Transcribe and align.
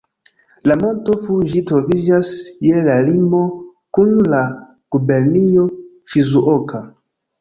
La 0.69 0.75
Monto 0.83 1.17
Fuĝi 1.25 1.61
troviĝas 1.71 2.31
je 2.69 2.81
la 2.87 2.95
limo 3.09 3.41
kun 3.99 4.17
la 4.35 4.41
gubernio 4.97 5.67
Ŝizuoka. 6.15 6.83